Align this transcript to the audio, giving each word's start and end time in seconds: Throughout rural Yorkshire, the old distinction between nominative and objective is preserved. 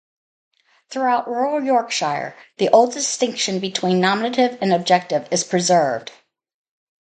Throughout 0.89 1.27
rural 1.27 1.63
Yorkshire, 1.63 2.35
the 2.57 2.69
old 2.69 2.91
distinction 2.91 3.59
between 3.59 4.01
nominative 4.01 4.57
and 4.59 4.73
objective 4.73 5.27
is 5.29 5.43
preserved. 5.43 6.11